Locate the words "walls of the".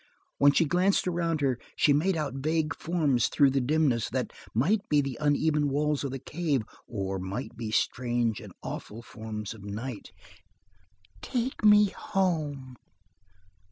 5.69-6.17